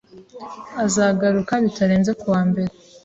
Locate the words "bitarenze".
1.63-2.11